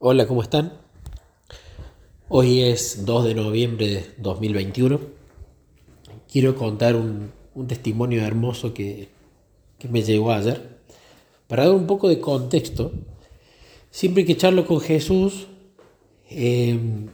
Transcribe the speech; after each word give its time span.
Hola, 0.00 0.28
¿cómo 0.28 0.42
están? 0.42 0.74
Hoy 2.28 2.60
es 2.60 3.04
2 3.04 3.24
de 3.24 3.34
noviembre 3.34 3.86
de 3.88 4.06
2021. 4.18 5.00
Quiero 6.30 6.54
contar 6.54 6.94
un, 6.94 7.32
testimonio 7.66 8.22
hermoso 8.22 8.72
que, 8.72 9.08
me 9.90 10.02
llegó 10.02 10.30
ayer. 10.30 10.78
Para 11.48 11.64
dar 11.64 11.74
un 11.74 11.88
poco 11.88 12.08
de 12.08 12.20
contexto, 12.20 12.92
siempre 13.90 14.24
que 14.24 14.36
charlo 14.36 14.68
con 14.68 14.78
Jesús, 14.78 15.48
em, 16.30 17.08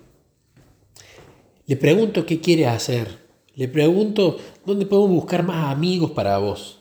le 1.64 1.76
pregunto 1.76 2.26
qué 2.26 2.38
quiere 2.38 2.66
hacer. 2.66 3.18
Le 3.54 3.66
pregunto 3.66 4.36
dónde 4.66 4.84
podemos 4.84 5.10
buscar 5.10 5.42
más 5.42 5.72
amigos 5.72 6.10
para 6.10 6.36
vos. 6.36 6.80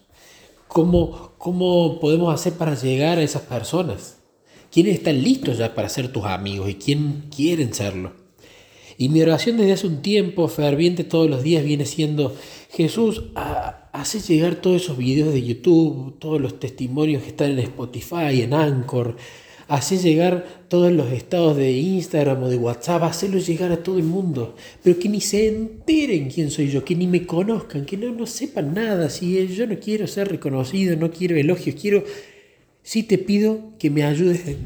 ¿Cómo, 0.67 1.31
cómo 1.37 2.01
podemos 2.01 2.33
hacer 2.33 2.55
para 2.55 2.75
llegar 2.75 3.19
a 3.19 3.23
esas 3.23 3.43
personas? 3.43 4.17
¿Quiénes 4.73 4.95
están 4.95 5.21
listos 5.21 5.59
ya 5.59 5.75
para 5.75 5.87
ser 5.87 6.11
tus 6.11 6.25
amigos 6.25 6.67
y 6.67 6.73
quién 6.73 7.25
quieren 7.29 7.75
serlo? 7.75 8.13
Y 8.97 9.09
mi 9.09 9.21
oración 9.21 9.57
desde 9.57 9.73
hace 9.73 9.85
un 9.85 10.01
tiempo, 10.01 10.47
ferviente 10.47 11.03
todos 11.03 11.29
los 11.29 11.43
días, 11.43 11.63
viene 11.63 11.85
siendo, 11.85 12.35
Jesús, 12.71 13.25
hace 13.35 14.19
llegar 14.19 14.55
todos 14.55 14.81
esos 14.81 14.97
videos 14.97 15.31
de 15.31 15.43
YouTube, 15.43 16.17
todos 16.17 16.41
los 16.41 16.59
testimonios 16.59 17.21
que 17.21 17.29
están 17.29 17.51
en 17.51 17.59
Spotify, 17.59 18.41
en 18.41 18.55
Anchor, 18.55 19.15
hace 19.67 19.99
llegar 19.99 20.65
todos 20.69 20.91
los 20.91 21.11
estados 21.11 21.55
de 21.55 21.71
Instagram 21.71 22.41
o 22.41 22.49
de 22.49 22.57
WhatsApp, 22.57 23.03
hacerlos 23.03 23.45
llegar 23.45 23.71
a 23.71 23.83
todo 23.83 23.99
el 23.99 24.05
mundo, 24.05 24.55
pero 24.81 24.97
que 24.97 25.07
ni 25.07 25.21
se 25.21 25.49
enteren 25.49 26.31
quién 26.31 26.49
soy 26.49 26.71
yo, 26.71 26.83
que 26.83 26.95
ni 26.95 27.05
me 27.05 27.27
conozcan, 27.27 27.85
que 27.85 27.95
no, 27.95 28.11
no 28.11 28.25
sepan 28.25 28.73
nada, 28.73 29.11
si 29.11 29.47
yo 29.49 29.67
no 29.67 29.77
quiero 29.77 30.07
ser 30.07 30.29
reconocido, 30.29 30.95
no 30.95 31.11
quiero 31.11 31.35
elogios, 31.35 31.75
quiero 31.79 32.03
Sí 32.83 33.03
te 33.03 33.17
pido 33.17 33.73
que 33.79 33.89
me 33.89 34.03
ayudes 34.03 34.57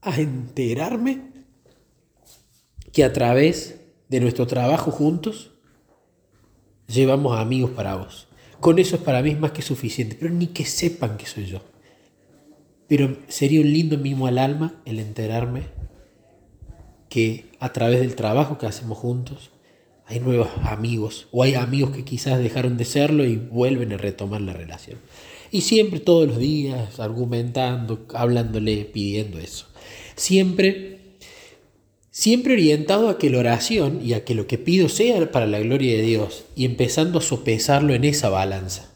a 0.00 0.20
enterarme 0.20 1.22
que 2.92 3.04
a 3.04 3.12
través 3.12 3.80
de 4.08 4.20
nuestro 4.20 4.46
trabajo 4.46 4.90
juntos 4.90 5.52
llevamos 6.88 7.38
amigos 7.38 7.70
para 7.72 7.96
vos. 7.96 8.28
Con 8.60 8.78
eso 8.78 8.96
es 8.96 9.02
para 9.02 9.22
mí 9.22 9.34
más 9.34 9.52
que 9.52 9.62
suficiente, 9.62 10.16
pero 10.18 10.32
ni 10.32 10.48
que 10.48 10.64
sepan 10.64 11.18
que 11.18 11.26
soy 11.26 11.46
yo. 11.46 11.60
Pero 12.88 13.16
sería 13.28 13.60
un 13.60 13.70
lindo 13.70 13.98
mimo 13.98 14.26
al 14.26 14.38
alma 14.38 14.80
el 14.84 14.98
enterarme 14.98 15.64
que 17.08 17.46
a 17.60 17.72
través 17.72 18.00
del 18.00 18.14
trabajo 18.14 18.58
que 18.58 18.66
hacemos 18.66 18.96
juntos 18.96 19.50
hay 20.06 20.20
nuevos 20.20 20.48
amigos 20.62 21.28
o 21.32 21.42
hay 21.42 21.54
amigos 21.54 21.90
que 21.90 22.04
quizás 22.04 22.38
dejaron 22.38 22.76
de 22.76 22.84
serlo 22.84 23.24
y 23.24 23.36
vuelven 23.36 23.92
a 23.92 23.96
retomar 23.96 24.40
la 24.40 24.52
relación. 24.52 24.98
Y 25.50 25.62
siempre 25.62 26.00
todos 26.00 26.28
los 26.28 26.38
días 26.38 26.98
argumentando, 27.00 28.06
hablándole, 28.14 28.84
pidiendo 28.84 29.38
eso. 29.38 29.66
Siempre, 30.16 30.98
siempre 32.10 32.54
orientado 32.54 33.08
a 33.08 33.18
que 33.18 33.30
la 33.30 33.38
oración 33.38 34.00
y 34.02 34.14
a 34.14 34.24
que 34.24 34.34
lo 34.34 34.46
que 34.46 34.58
pido 34.58 34.88
sea 34.88 35.30
para 35.30 35.46
la 35.46 35.60
gloria 35.60 35.96
de 35.96 36.02
Dios 36.02 36.44
y 36.56 36.64
empezando 36.64 37.18
a 37.18 37.22
sopesarlo 37.22 37.94
en 37.94 38.04
esa 38.04 38.28
balanza. 38.28 38.92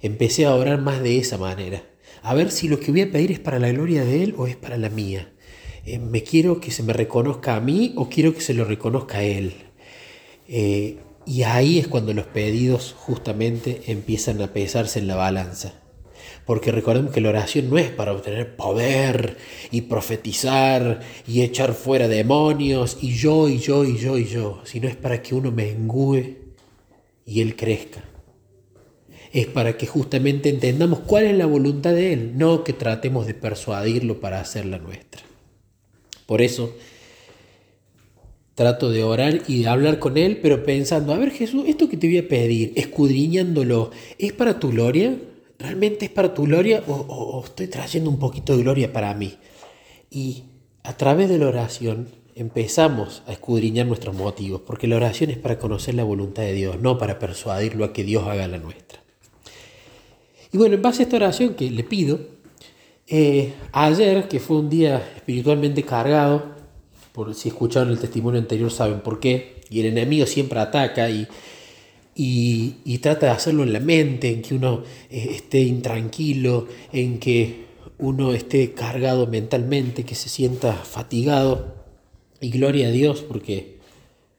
Empecé 0.00 0.44
a 0.44 0.54
orar 0.54 0.80
más 0.80 1.02
de 1.02 1.18
esa 1.18 1.38
manera. 1.38 1.82
A 2.22 2.34
ver 2.34 2.50
si 2.50 2.68
lo 2.68 2.80
que 2.80 2.90
voy 2.90 3.02
a 3.02 3.10
pedir 3.10 3.32
es 3.32 3.40
para 3.40 3.58
la 3.58 3.70
gloria 3.70 4.04
de 4.04 4.22
Él 4.22 4.34
o 4.36 4.46
es 4.46 4.56
para 4.56 4.76
la 4.78 4.90
mía. 4.90 5.32
Eh, 5.86 5.98
¿Me 5.98 6.22
quiero 6.22 6.60
que 6.60 6.70
se 6.70 6.82
me 6.82 6.92
reconozca 6.92 7.56
a 7.56 7.60
mí 7.60 7.92
o 7.96 8.08
quiero 8.08 8.34
que 8.34 8.40
se 8.40 8.54
lo 8.54 8.64
reconozca 8.64 9.18
a 9.18 9.22
Él? 9.22 9.52
Eh, 10.48 10.98
y 11.26 11.42
ahí 11.42 11.78
es 11.78 11.88
cuando 11.88 12.12
los 12.12 12.26
pedidos 12.26 12.94
justamente 12.98 13.82
empiezan 13.86 14.40
a 14.42 14.52
pesarse 14.52 14.98
en 14.98 15.08
la 15.08 15.16
balanza. 15.16 15.74
Porque 16.44 16.72
recordemos 16.72 17.12
que 17.12 17.22
la 17.22 17.30
oración 17.30 17.70
no 17.70 17.78
es 17.78 17.90
para 17.90 18.12
obtener 18.12 18.56
poder 18.56 19.38
y 19.70 19.82
profetizar 19.82 21.00
y 21.26 21.42
echar 21.42 21.72
fuera 21.72 22.06
demonios 22.06 22.98
y 23.00 23.14
yo 23.14 23.48
y 23.48 23.58
yo 23.58 23.84
y 23.84 23.96
yo 23.96 24.18
y 24.18 24.26
yo, 24.26 24.60
sino 24.64 24.88
es 24.88 24.96
para 24.96 25.22
que 25.22 25.34
uno 25.34 25.50
mengúe 25.50 26.36
y 27.24 27.40
Él 27.40 27.56
crezca. 27.56 28.04
Es 29.32 29.46
para 29.46 29.76
que 29.76 29.86
justamente 29.86 30.48
entendamos 30.50 31.00
cuál 31.00 31.24
es 31.24 31.36
la 31.36 31.46
voluntad 31.46 31.92
de 31.92 32.12
Él, 32.12 32.36
no 32.36 32.62
que 32.62 32.72
tratemos 32.72 33.26
de 33.26 33.34
persuadirlo 33.34 34.20
para 34.20 34.40
hacerla 34.40 34.78
nuestra. 34.78 35.22
Por 36.26 36.42
eso, 36.42 36.74
Trato 38.54 38.90
de 38.90 39.02
orar 39.02 39.42
y 39.48 39.62
de 39.62 39.68
hablar 39.68 39.98
con 39.98 40.16
Él, 40.16 40.38
pero 40.40 40.62
pensando, 40.62 41.12
a 41.12 41.18
ver 41.18 41.30
Jesús, 41.30 41.64
esto 41.66 41.88
que 41.88 41.96
te 41.96 42.06
voy 42.06 42.18
a 42.18 42.28
pedir, 42.28 42.72
escudriñándolo, 42.76 43.90
¿es 44.18 44.32
para 44.32 44.60
tu 44.60 44.70
gloria? 44.70 45.16
¿Realmente 45.58 46.06
es 46.06 46.10
para 46.10 46.34
tu 46.34 46.44
gloria 46.44 46.82
o, 46.86 47.42
estoy 47.44 47.68
trayendo 47.68 48.10
un 48.10 48.18
poquito 48.18 48.56
de 48.56 48.62
gloria 48.62 48.92
para 48.92 49.12
mí? 49.14 49.34
Y 50.10 50.44
a 50.84 50.96
través 50.96 51.28
de 51.28 51.38
la 51.38 51.48
oración 51.48 52.08
empezamos 52.36 53.22
a 53.26 53.32
escudriñar 53.32 53.86
nuestros 53.86 54.14
motivos, 54.14 54.60
porque 54.60 54.86
la 54.86 54.96
oración 54.96 55.30
es 55.30 55.38
para 55.38 55.58
conocer 55.58 55.94
la 55.94 56.04
voluntad 56.04 56.42
de 56.42 56.52
Dios, 56.52 56.80
no 56.80 56.98
para 56.98 57.18
persuadirlo 57.18 57.84
a 57.84 57.92
que 57.92 58.04
Dios 58.04 58.26
haga 58.26 58.46
la 58.46 58.58
nuestra. 58.58 59.00
Y 60.52 60.58
bueno, 60.58 60.76
en 60.76 60.82
base 60.82 61.02
a 61.02 61.04
esta 61.04 61.16
oración 61.16 61.54
que 61.54 61.70
le 61.70 61.82
pido, 61.82 62.20
eh, 63.06 63.52
ayer, 63.72 64.28
que 64.28 64.40
fue 64.40 64.58
un 64.58 64.70
día 64.70 65.04
espiritualmente 65.16 65.82
cargado, 65.82 66.54
si 67.32 67.48
escucharon 67.48 67.90
el 67.90 67.98
testimonio 67.98 68.40
anterior 68.40 68.70
saben 68.70 69.00
por 69.00 69.20
qué, 69.20 69.62
y 69.70 69.80
el 69.80 69.86
enemigo 69.86 70.26
siempre 70.26 70.58
ataca 70.58 71.08
y, 71.08 71.26
y, 72.16 72.98
trata 72.98 73.26
de 73.26 73.32
hacerlo 73.32 73.62
en 73.62 73.72
la 73.72 73.80
mente, 73.80 74.32
en 74.32 74.42
que 74.42 74.54
uno 74.54 74.82
eh, 75.10 75.28
esté 75.30 75.60
intranquilo, 75.60 76.66
en 76.92 77.18
que 77.18 77.64
uno 77.98 78.32
esté 78.32 78.72
cargado 78.72 79.26
mentalmente, 79.26 80.04
que 80.04 80.14
se 80.14 80.28
sienta 80.28 80.72
fatigado. 80.72 81.74
Y 82.40 82.50
gloria 82.50 82.88
a 82.88 82.90
Dios, 82.90 83.22
porque 83.22 83.78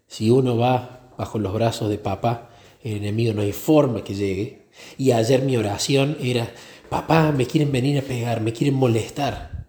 si 0.08 0.30
uno 0.30 0.58
va 0.58 1.14
bajo 1.18 1.40
los 1.40 1.54
brazos 1.54 1.90
de 1.90 1.98
papá, 1.98 2.50
el 2.84 2.98
enemigo 2.98 3.34
no 3.34 3.42
hay 3.42 3.54
forma 3.54 4.04
que 4.04 4.16
llegue. 4.16 4.68
Y 4.98 5.12
ayer 5.12 5.42
mi 5.42 5.56
oración 5.56 6.18
era, 6.22 6.52
papá, 6.90 7.32
me 7.32 7.46
quieren 7.46 7.72
venir 7.72 7.98
a 7.98 8.02
pegar, 8.02 8.42
me 8.42 8.54
quieren 8.54 8.76
molestar. 8.76 9.66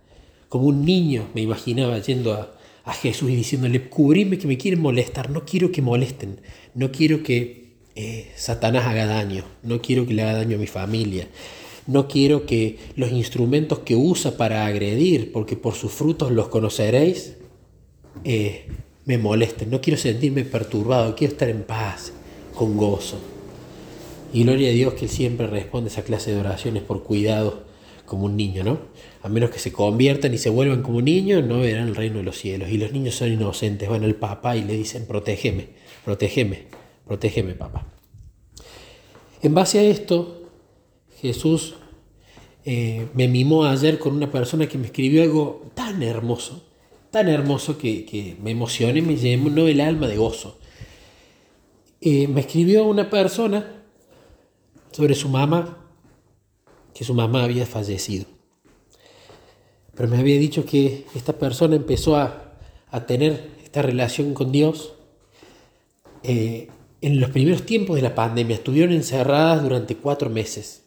Como 0.48 0.66
un 0.66 0.84
niño 0.84 1.28
me 1.34 1.40
imaginaba 1.40 1.98
yendo 1.98 2.34
a, 2.34 2.55
a 2.86 2.92
Jesús 2.92 3.30
y 3.30 3.36
diciéndole, 3.36 3.88
cubrime 3.88 4.38
que 4.38 4.46
me 4.46 4.56
quieren 4.56 4.80
molestar, 4.80 5.28
no 5.28 5.44
quiero 5.44 5.72
que 5.72 5.82
molesten, 5.82 6.40
no 6.74 6.92
quiero 6.92 7.24
que 7.24 7.74
eh, 7.96 8.30
Satanás 8.36 8.86
haga 8.86 9.06
daño, 9.06 9.44
no 9.64 9.82
quiero 9.82 10.06
que 10.06 10.14
le 10.14 10.22
haga 10.22 10.34
daño 10.34 10.56
a 10.56 10.60
mi 10.60 10.68
familia, 10.68 11.26
no 11.88 12.06
quiero 12.06 12.46
que 12.46 12.78
los 12.94 13.10
instrumentos 13.10 13.80
que 13.80 13.96
usa 13.96 14.36
para 14.36 14.66
agredir, 14.66 15.32
porque 15.32 15.56
por 15.56 15.74
sus 15.74 15.90
frutos 15.90 16.30
los 16.30 16.46
conoceréis, 16.46 17.34
eh, 18.22 18.68
me 19.04 19.18
molesten, 19.18 19.68
no 19.68 19.80
quiero 19.80 19.98
sentirme 19.98 20.44
perturbado, 20.44 21.16
quiero 21.16 21.32
estar 21.32 21.48
en 21.48 21.64
paz, 21.64 22.12
con 22.54 22.76
gozo. 22.76 23.18
Y 24.32 24.44
gloria 24.44 24.68
a 24.70 24.72
Dios 24.72 24.94
que 24.94 25.06
Él 25.06 25.10
siempre 25.10 25.48
responde 25.48 25.90
a 25.90 25.92
esa 25.92 26.04
clase 26.04 26.30
de 26.30 26.38
oraciones 26.38 26.84
por 26.84 27.02
cuidado 27.02 27.64
como 28.06 28.24
un 28.24 28.36
niño, 28.36 28.64
¿no? 28.64 28.78
A 29.22 29.28
menos 29.28 29.50
que 29.50 29.58
se 29.58 29.72
conviertan 29.72 30.32
y 30.32 30.38
se 30.38 30.48
vuelvan 30.48 30.82
como 30.82 31.02
niños, 31.02 31.44
no 31.44 31.60
verán 31.60 31.88
el 31.88 31.96
reino 31.96 32.18
de 32.18 32.22
los 32.22 32.38
cielos. 32.38 32.70
Y 32.70 32.78
los 32.78 32.92
niños 32.92 33.16
son 33.16 33.32
inocentes, 33.32 33.88
van 33.88 34.04
al 34.04 34.14
papá 34.14 34.56
y 34.56 34.64
le 34.64 34.74
dicen, 34.74 35.06
protégeme, 35.06 35.68
protégeme, 36.04 36.68
protégeme, 37.06 37.54
papá. 37.54 37.86
En 39.42 39.54
base 39.54 39.78
a 39.80 39.82
esto, 39.82 40.48
Jesús 41.20 41.74
eh, 42.64 43.08
me 43.14 43.28
mimó 43.28 43.64
ayer 43.64 43.98
con 43.98 44.14
una 44.14 44.30
persona 44.30 44.66
que 44.66 44.78
me 44.78 44.86
escribió 44.86 45.22
algo 45.22 45.70
tan 45.74 46.02
hermoso, 46.02 46.64
tan 47.10 47.28
hermoso 47.28 47.78
que, 47.78 48.36
me 48.42 48.52
emocioné, 48.52 49.02
me 49.02 49.16
llenó 49.16 49.68
el 49.68 49.80
alma 49.80 50.08
de 50.08 50.16
gozo. 50.16 50.58
Eh, 52.00 52.28
me 52.28 52.40
escribió 52.40 52.84
una 52.84 53.08
persona 53.10 53.84
sobre 54.92 55.14
su 55.14 55.28
mamá 55.28 55.85
que 56.96 57.04
su 57.04 57.12
mamá 57.12 57.44
había 57.44 57.66
fallecido. 57.66 58.24
Pero 59.94 60.08
me 60.08 60.18
había 60.18 60.38
dicho 60.38 60.64
que 60.64 61.04
esta 61.14 61.34
persona 61.34 61.76
empezó 61.76 62.16
a, 62.16 62.42
tener 63.06 63.50
esta 63.62 63.82
relación 63.82 64.32
con 64.32 64.50
Dios 64.50 64.94
eh, 66.22 66.68
en 67.02 67.20
los 67.20 67.28
primeros 67.28 67.66
tiempos 67.66 67.96
de 67.96 68.02
la 68.02 68.14
pandemia. 68.14 68.56
Estuvieron 68.56 68.94
encerradas 68.94 69.62
durante 69.62 69.96
cuatro 69.96 70.30
meses. 70.30 70.84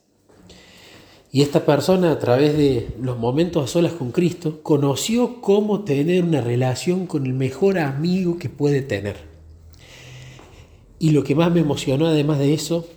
Y 1.32 1.44
esta 1.44 1.64
persona, 1.64 2.12
a 2.12 2.18
través 2.18 2.58
de 2.58 2.88
los 3.00 3.20
momentos 3.20 3.64
a 3.64 3.68
solas 3.68 3.94
con 3.94 4.12
Cristo, 4.12 4.64
conoció 4.64 5.42
cómo 5.42 5.84
tener 5.84 6.24
una 6.24 6.42
relación 6.42 7.06
con 7.06 7.28
el 7.28 7.34
mejor 7.36 7.78
amigo 7.78 8.40
que 8.40 8.50
puede 8.50 8.82
tener. 8.82 9.18
Y 10.98 11.12
lo 11.12 11.24
que 11.24 11.36
más 11.36 11.52
me 11.52 11.60
emocionó, 11.60 12.08
además 12.08 12.40
de 12.40 12.56
eso, 12.56 12.88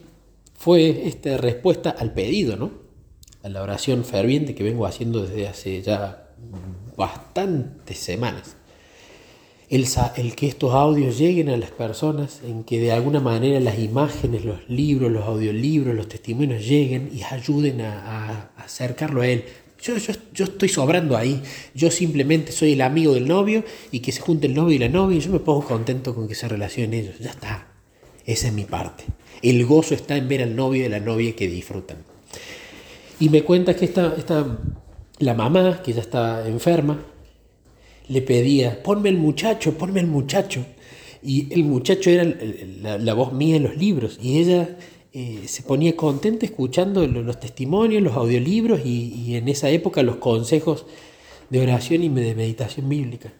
fue 0.54 1.06
esta 1.06 1.36
respuesta 1.36 1.90
al 1.90 2.14
pedido, 2.14 2.56
¿no? 2.56 2.81
A 3.42 3.48
la 3.48 3.62
oración 3.62 4.04
ferviente 4.04 4.54
que 4.54 4.62
vengo 4.62 4.86
haciendo 4.86 5.22
desde 5.22 5.48
hace 5.48 5.82
ya 5.82 6.28
bastantes 6.96 7.98
semanas. 7.98 8.56
El, 9.68 9.86
el, 10.16 10.34
que 10.34 10.48
estos 10.48 10.74
audios 10.74 11.16
lleguen 11.16 11.48
a 11.48 11.56
las 11.56 11.70
personas, 11.70 12.40
en 12.44 12.62
que 12.62 12.78
de 12.78 12.92
alguna 12.92 13.20
manera 13.20 13.58
las 13.58 13.78
imágenes, 13.78 14.44
los 14.44 14.68
libros, 14.68 15.10
los 15.10 15.24
audiolibros, 15.24 15.94
los 15.94 16.08
testimonios 16.08 16.66
lleguen 16.66 17.10
y 17.12 17.22
ayuden 17.22 17.80
a, 17.80 18.50
acercarlo 18.58 19.22
a 19.22 19.28
Él. 19.28 19.44
Yo, 19.80 19.96
yo, 19.96 20.12
yo, 20.34 20.44
estoy 20.44 20.68
sobrando 20.68 21.16
ahí. 21.16 21.42
Yo 21.74 21.90
simplemente 21.90 22.52
soy 22.52 22.74
el 22.74 22.82
amigo 22.82 23.14
del 23.14 23.26
novio 23.26 23.64
y 23.90 24.00
que 24.00 24.12
se 24.12 24.20
junte 24.20 24.46
el 24.46 24.54
novio 24.54 24.76
y 24.76 24.78
la 24.78 24.90
novia 24.90 25.16
y 25.16 25.20
yo 25.20 25.30
me 25.30 25.40
pongo 25.40 25.64
contento 25.64 26.14
con 26.14 26.28
que 26.28 26.34
se 26.34 26.48
relacionen 26.48 26.92
ellos. 26.92 27.18
Ya 27.18 27.30
está. 27.30 27.66
Esa 28.26 28.48
es 28.48 28.52
mi 28.52 28.64
parte. 28.64 29.04
El 29.40 29.64
gozo 29.64 29.94
está 29.94 30.16
en 30.16 30.28
ver 30.28 30.42
al 30.42 30.54
novio 30.54 30.82
y 30.82 30.86
a 30.86 30.90
la 30.90 31.00
novia 31.00 31.34
que 31.34 31.48
disfrutan. 31.48 31.96
Y 33.22 33.28
me 33.28 33.44
cuenta 33.44 33.76
que 33.76 33.84
esta, 33.84 34.16
esta, 34.18 34.58
la 35.20 35.34
mamá, 35.34 35.80
que 35.80 35.92
ya 35.92 36.00
está 36.00 36.48
enferma, 36.48 36.98
le 38.08 38.20
pedía, 38.20 38.82
ponme 38.82 39.10
el 39.10 39.16
muchacho, 39.16 39.78
ponme 39.78 40.00
el 40.00 40.08
muchacho. 40.08 40.66
Y 41.22 41.54
el 41.54 41.62
muchacho 41.62 42.10
era 42.10 42.24
la, 42.98 43.14
voz 43.14 43.32
mía 43.32 43.54
en 43.54 43.62
los 43.62 43.76
libros. 43.76 44.18
Y 44.20 44.38
ella 44.38 44.76
eh, 45.12 45.44
se 45.46 45.62
ponía 45.62 45.94
contenta 45.94 46.46
escuchando 46.46 47.06
los, 47.06 47.38
testimonios, 47.38 48.02
los 48.02 48.16
audiolibros 48.16 48.80
y, 48.84 49.36
en 49.36 49.46
esa 49.46 49.70
época 49.70 50.02
los 50.02 50.16
consejos 50.16 50.84
de 51.48 51.60
oración 51.60 52.02
y 52.02 52.08
de 52.08 52.34
meditación 52.34 52.88
bíblica. 52.88 53.32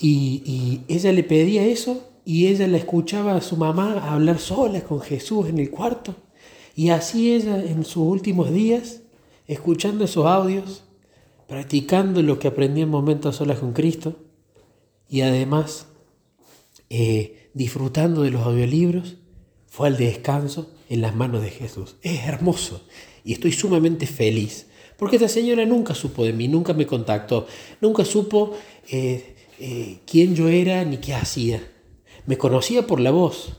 Y, 0.00 0.40
y 0.46 0.80
ella 0.88 1.12
le 1.12 1.24
pedía 1.24 1.62
eso 1.66 2.08
y 2.24 2.46
ella 2.46 2.66
la 2.68 2.78
escuchaba 2.78 3.36
a 3.36 3.42
su 3.42 3.58
mamá 3.58 4.14
hablar 4.14 4.38
sola 4.38 4.80
con 4.80 5.02
Jesús 5.02 5.46
en 5.46 5.58
el 5.58 5.70
cuarto. 5.70 6.14
Y 6.76 6.90
así 6.90 7.34
ella 7.34 7.58
en 7.58 7.84
sus 7.84 8.04
últimos 8.04 8.52
días, 8.52 9.00
escuchando 9.46 10.04
esos 10.04 10.26
audios, 10.26 10.84
practicando 11.48 12.22
lo 12.22 12.38
que 12.38 12.48
aprendí 12.48 12.82
en 12.82 12.90
momentos 12.90 13.36
solas 13.36 13.60
con 13.60 13.72
Cristo 13.72 14.16
y 15.08 15.22
además 15.22 15.86
eh, 16.90 17.48
disfrutando 17.54 18.22
de 18.22 18.30
los 18.30 18.42
audiolibros, 18.42 19.16
fue 19.66 19.88
al 19.88 19.96
descanso 19.96 20.70
en 20.90 21.00
las 21.00 21.16
manos 21.16 21.40
de 21.40 21.50
Jesús. 21.50 21.96
Es 22.02 22.24
hermoso 22.24 22.82
y 23.24 23.32
estoy 23.32 23.52
sumamente 23.52 24.06
feliz 24.06 24.66
porque 24.98 25.16
esta 25.16 25.28
señora 25.28 25.64
nunca 25.64 25.94
supo 25.94 26.24
de 26.24 26.34
mí, 26.34 26.46
nunca 26.46 26.74
me 26.74 26.86
contactó, 26.86 27.46
nunca 27.80 28.04
supo 28.04 28.52
eh, 28.90 29.34
eh, 29.58 30.00
quién 30.06 30.34
yo 30.34 30.48
era 30.48 30.84
ni 30.84 30.98
qué 30.98 31.14
hacía. 31.14 31.66
Me 32.26 32.36
conocía 32.38 32.86
por 32.86 33.00
la 33.00 33.10
voz, 33.10 33.56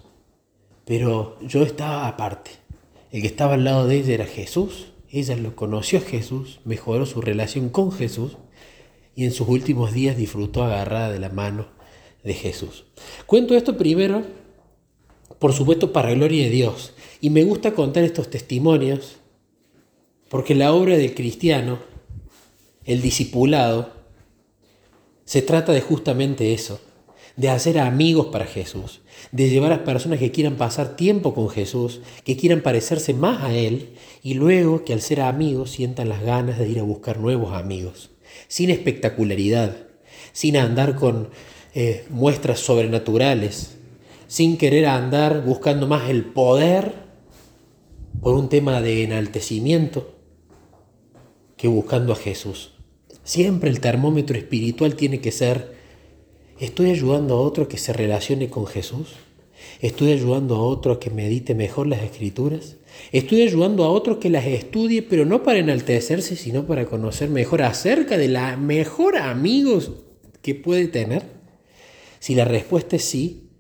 pero 0.85 1.39
yo 1.41 1.63
estaba 1.63 2.07
aparte. 2.07 2.66
El 3.11 3.21
que 3.21 3.27
estaba 3.27 3.53
al 3.53 3.63
lado 3.63 3.87
de 3.87 3.97
ella 3.97 4.13
era 4.13 4.25
Jesús 4.25 4.87
ella 5.09 5.35
lo 5.37 5.55
conoció 5.55 5.99
a 5.99 6.01
Jesús, 6.01 6.59
mejoró 6.65 7.05
su 7.05 7.21
relación 7.21 7.69
con 7.69 7.91
Jesús 7.91 8.37
y 9.15 9.25
en 9.25 9.31
sus 9.31 9.47
últimos 9.47 9.93
días 9.93 10.17
disfrutó 10.17 10.63
agarrada 10.63 11.11
de 11.11 11.19
la 11.19 11.29
mano 11.29 11.67
de 12.23 12.33
Jesús. 12.33 12.85
Cuento 13.25 13.55
esto 13.55 13.77
primero, 13.77 14.23
por 15.39 15.53
supuesto, 15.53 15.93
para 15.93 16.13
gloria 16.13 16.43
de 16.43 16.49
Dios. 16.49 16.93
Y 17.21 17.29
me 17.29 17.43
gusta 17.43 17.73
contar 17.73 18.03
estos 18.03 18.29
testimonios 18.29 19.17
porque 20.29 20.55
la 20.55 20.73
obra 20.73 20.97
del 20.97 21.15
cristiano, 21.15 21.79
el 22.83 23.01
discipulado, 23.01 23.93
se 25.23 25.41
trata 25.41 25.71
de 25.71 25.81
justamente 25.81 26.53
eso, 26.53 26.81
de 27.37 27.49
hacer 27.49 27.79
amigos 27.79 28.27
para 28.27 28.45
Jesús, 28.45 29.01
de 29.31 29.49
llevar 29.49 29.71
a 29.71 29.83
personas 29.83 30.19
que 30.19 30.31
quieran 30.31 30.55
pasar 30.55 30.95
tiempo 30.95 31.35
con 31.35 31.49
Jesús, 31.49 32.01
que 32.23 32.35
quieran 32.35 32.61
parecerse 32.61 33.13
más 33.13 33.43
a 33.43 33.53
Él 33.53 33.91
y 34.23 34.33
luego 34.33 34.83
que 34.83 34.93
al 34.93 35.01
ser 35.01 35.21
amigos 35.21 35.69
sientan 35.69 36.09
las 36.09 36.23
ganas 36.23 36.57
de 36.57 36.67
ir 36.67 36.79
a 36.79 36.83
buscar 36.83 37.19
nuevos 37.19 37.53
amigos, 37.53 38.09
sin 38.47 38.71
espectacularidad, 38.71 39.77
sin 40.33 40.57
andar 40.57 40.95
con 40.95 41.29
eh, 41.75 42.05
muestras 42.09 42.59
sobrenaturales, 42.59 43.77
sin 44.27 44.57
querer 44.57 44.87
andar 44.87 45.45
buscando 45.45 45.87
más 45.87 46.09
el 46.09 46.25
poder 46.25 46.91
por 48.19 48.33
un 48.33 48.49
tema 48.49 48.81
de 48.81 49.03
enaltecimiento 49.03 50.15
que 51.55 51.67
buscando 51.67 52.13
a 52.13 52.15
Jesús. 52.15 52.73
Siempre 53.23 53.69
el 53.69 53.79
termómetro 53.79 54.35
espiritual 54.37 54.95
tiene 54.95 55.21
que 55.21 55.31
ser 55.31 55.76
¿Estoy 56.59 56.89
ayudando 56.89 57.35
a 57.35 57.41
otro 57.41 57.67
que 57.67 57.77
se 57.77 57.93
relacione 57.93 58.49
con 58.49 58.65
Jesús? 58.65 59.09
¿Estoy 59.79 60.11
ayudando 60.11 60.55
a 60.55 60.61
otro 60.61 60.93
a 60.93 60.99
que 60.99 61.11
medite 61.11 61.53
mejor 61.53 61.85
las 61.85 62.01
escrituras? 62.01 62.77
¿Estoy 63.11 63.43
ayudando 63.43 63.83
a 63.83 63.89
otro 63.89 64.19
que 64.19 64.31
las 64.31 64.45
estudie, 64.45 65.03
pero 65.03 65.23
no 65.23 65.43
para 65.43 65.59
enaltecerse, 65.59 66.35
sino 66.35 66.65
para 66.65 66.87
conocer 66.87 67.29
mejor 67.29 67.61
acerca 67.61 68.17
de 68.17 68.27
la 68.27 68.57
mejor 68.57 69.17
amigos 69.17 69.91
que 70.41 70.55
puede 70.55 70.87
tener? 70.87 71.23
Si 72.19 72.33
la 72.33 72.45
respuesta 72.45 72.95
es 72.95 73.03
sí, 73.03 73.51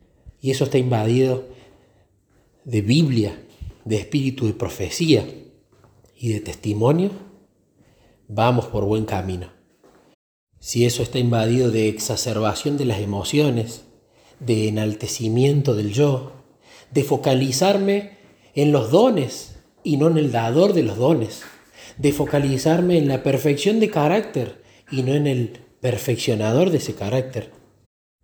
y 0.41 0.49
eso 0.49 0.63
está 0.63 0.79
invadido 0.79 1.49
de 2.65 2.81
Biblia, 2.81 3.39
de 3.85 3.97
espíritu 3.97 4.47
de 4.47 4.53
profecía 4.53 5.23
y 6.15 6.29
de 6.29 6.39
testimonio, 6.39 7.11
vamos 8.27 8.65
por 8.65 8.85
buen 8.85 9.05
camino 9.05 9.56
si 10.59 10.85
eso 10.85 11.03
está 11.03 11.19
invadido 11.19 11.71
de 11.71 11.87
exacerbación 11.87 12.77
de 12.77 12.85
las 12.85 12.99
emociones, 12.99 13.83
de 14.39 14.67
enaltecimiento 14.67 15.75
del 15.75 15.93
yo, 15.93 16.33
de 16.91 17.03
focalizarme 17.03 18.17
en 18.53 18.71
los 18.71 18.91
dones 18.91 19.59
y 19.83 19.97
no 19.97 20.07
en 20.07 20.17
el 20.17 20.31
dador 20.31 20.73
de 20.73 20.83
los 20.83 20.97
dones, 20.97 21.43
de 21.97 22.11
focalizarme 22.11 22.97
en 22.97 23.07
la 23.07 23.23
perfección 23.23 23.79
de 23.79 23.89
carácter 23.89 24.61
y 24.91 25.03
no 25.03 25.13
en 25.13 25.27
el 25.27 25.59
perfeccionador 25.79 26.69
de 26.69 26.77
ese 26.77 26.95
carácter, 26.95 27.51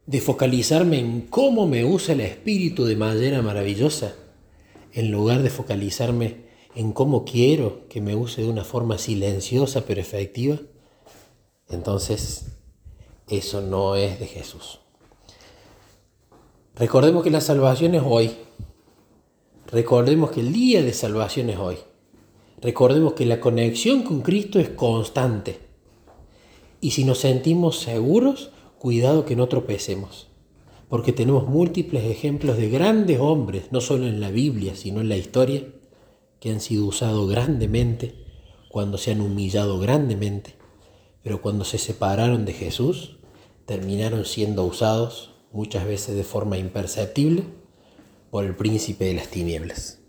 de 0.06 0.22
focalizarme 0.22 1.00
en 1.00 1.22
cómo 1.22 1.68
me 1.68 1.86
usa 1.86 2.14
el 2.14 2.22
espíritu 2.22 2.86
de 2.86 2.96
manera 2.96 3.42
maravillosa, 3.42 4.16
en 4.92 5.12
lugar 5.12 5.42
de 5.44 5.50
focalizarme 5.50 6.44
en 6.76 6.92
cómo 6.92 7.26
quiero 7.26 7.88
que 7.88 8.02
me 8.02 8.16
use 8.16 8.42
de 8.42 8.50
una 8.50 8.64
forma 8.64 8.98
silenciosa 8.98 9.86
pero 9.86 10.02
efectiva, 10.02 10.60
entonces 11.70 12.54
eso 13.30 13.62
no 13.62 13.96
es 13.96 14.20
de 14.20 14.28
Jesús. 14.28 14.80
Recordemos 16.76 17.24
que 17.24 17.32
la 17.32 17.42
salvación 17.42 17.96
es 17.96 18.04
hoy. 18.06 18.32
Recordemos 19.68 20.32
que 20.32 20.42
el 20.42 20.54
día 20.54 20.82
de 20.82 20.94
salvación 20.94 21.50
es 21.50 21.58
hoy. 21.58 21.78
Recordemos 22.62 23.14
que 23.14 23.26
la 23.26 23.40
conexión 23.40 24.04
con 24.04 24.22
Cristo 24.22 24.60
es 24.60 24.70
constante. 24.70 25.60
Y 26.82 26.92
si 26.92 27.06
nos 27.06 27.20
sentimos 27.20 27.80
seguros, 27.80 28.52
cuidado 28.78 29.26
que 29.26 29.36
no 29.36 29.48
tropecemos. 29.48 30.28
Porque 30.90 31.14
tenemos 31.14 31.48
múltiples 31.48 32.04
ejemplos 32.06 32.58
de 32.58 32.70
grandes 32.70 33.20
hombres, 33.20 33.72
no 33.72 33.82
solo 33.82 34.06
en 34.08 34.20
la 34.20 34.32
Biblia, 34.32 34.76
sino 34.76 35.02
en 35.02 35.10
la 35.10 35.18
historia, 35.18 35.64
que 36.40 36.52
han 36.52 36.60
sido 36.60 36.86
usados 36.86 37.30
grandemente 37.30 38.16
cuando 38.70 38.98
se 38.98 39.12
han 39.12 39.22
humillado 39.22 39.80
grandemente 39.80 40.63
pero 41.24 41.42
cuando 41.42 41.64
se 41.64 41.78
separaron 41.78 42.46
de 42.46 42.54
Jesús, 42.54 43.18
terminaron 43.66 44.26
siendo 44.26 44.66
usados 44.66 45.34
muchas 45.52 45.86
veces 45.86 46.16
de 46.16 46.24
forma 46.24 46.58
imperceptible 46.58 47.44
por 48.30 48.44
el 48.44 48.56
príncipe 48.56 49.06
de 49.06 49.14
las 49.14 49.30
tinieblas. 49.30 50.03